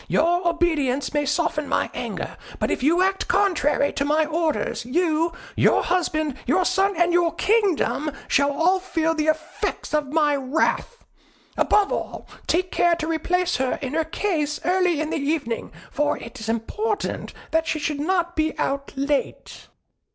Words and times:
Your 0.07 0.47
obedience 0.47 1.13
may 1.13 1.27
soften 1.27 1.69
my 1.69 1.91
anger; 1.93 2.35
but 2.57 2.71
if 2.71 2.81
you 2.81 3.03
act 3.03 3.27
contrary 3.27 3.93
to 3.93 4.03
my 4.03 4.25
orders, 4.25 4.83
you, 4.83 5.31
your 5.55 5.83
husband, 5.83 6.39
your 6.47 6.65
son, 6.65 6.95
and 6.97 7.13
your 7.13 7.35
kingdom, 7.35 8.09
shall 8.27 8.51
all 8.51 8.79
feel 8.79 9.13
the 9.13 9.27
effect 9.27 9.93
of 9.93 10.11
my 10.11 10.35
wrath. 10.35 11.05
Above 11.55 11.91
all, 11.91 12.27
take 12.47 12.71
care 12.71 12.95
to 12.95 13.05
replace 13.05 13.57
her 13.57 13.77
in 13.83 13.93
her 13.93 14.03
case 14.03 14.59
early 14.65 14.99
in 14.99 15.11
the 15.11 15.17
evening, 15.17 15.71
for 15.91 16.17
it 16.17 16.39
is 16.39 16.49
important 16.49 17.31
that 17.51 17.67
she 17.67 17.77
should 17.77 17.99
not 17.99 18.35
be 18.35 18.57
out 18.57 18.91
late." 18.95 19.67